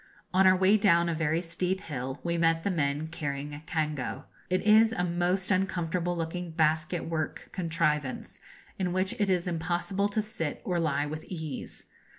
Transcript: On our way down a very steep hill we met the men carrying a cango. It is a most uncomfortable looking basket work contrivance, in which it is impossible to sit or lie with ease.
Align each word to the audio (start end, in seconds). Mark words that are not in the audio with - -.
On 0.33 0.47
our 0.47 0.55
way 0.57 0.77
down 0.77 1.09
a 1.09 1.13
very 1.13 1.41
steep 1.41 1.81
hill 1.81 2.19
we 2.23 2.35
met 2.35 2.63
the 2.63 2.71
men 2.71 3.05
carrying 3.09 3.53
a 3.53 3.61
cango. 3.67 4.23
It 4.49 4.63
is 4.63 4.93
a 4.93 5.03
most 5.03 5.51
uncomfortable 5.51 6.17
looking 6.17 6.49
basket 6.49 7.05
work 7.05 7.49
contrivance, 7.51 8.39
in 8.79 8.93
which 8.93 9.13
it 9.19 9.29
is 9.29 9.47
impossible 9.47 10.09
to 10.09 10.21
sit 10.23 10.59
or 10.65 10.79
lie 10.79 11.05
with 11.05 11.23
ease. 11.25 11.85